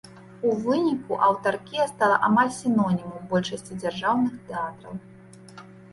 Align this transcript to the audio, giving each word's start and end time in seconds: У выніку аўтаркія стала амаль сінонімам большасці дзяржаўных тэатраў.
У 0.51 0.53
выніку 0.61 1.17
аўтаркія 1.27 1.85
стала 1.91 2.17
амаль 2.27 2.51
сінонімам 2.61 3.21
большасці 3.35 3.77
дзяржаўных 3.85 4.33
тэатраў. 4.49 4.93